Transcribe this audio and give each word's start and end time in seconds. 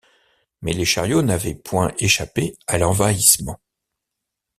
Mais 0.63 0.73
les 0.73 0.83
chariots 0.83 1.21
n’avaient 1.21 1.53
point 1.53 1.93
échappé 1.99 2.57
à 2.65 2.79
l’envahissement. 2.79 3.59